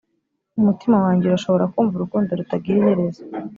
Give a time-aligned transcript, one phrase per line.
[0.59, 3.21] umutima wanjye urashobora kumva urukundo rutagira iherezo,